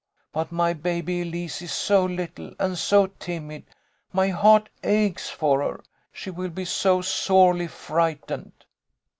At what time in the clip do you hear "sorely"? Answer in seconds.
7.03-7.67